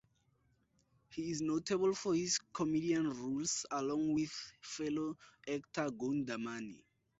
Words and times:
He 1.09 1.29
is 1.29 1.41
notable 1.43 1.93
for 1.93 2.15
his 2.15 2.39
comedian 2.53 3.07
roles 3.11 3.67
along 3.69 4.15
with 4.15 4.31
fellow 4.59 5.15
actor 5.47 5.89
Goundamani. 5.91 6.81